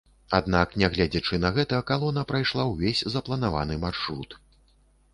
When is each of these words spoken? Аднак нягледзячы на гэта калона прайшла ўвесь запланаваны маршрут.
Аднак 0.37 0.71
нягледзячы 0.83 1.39
на 1.43 1.53
гэта 1.59 1.83
калона 1.91 2.25
прайшла 2.33 2.67
ўвесь 2.73 3.07
запланаваны 3.19 3.81
маршрут. 3.89 4.29